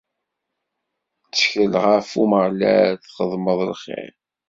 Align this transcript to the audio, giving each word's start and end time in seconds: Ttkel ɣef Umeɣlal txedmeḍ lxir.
Ttkel 1.23 1.73
ɣef 1.85 2.09
Umeɣlal 2.21 2.91
txedmeḍ 3.03 3.59
lxir. 3.71 4.13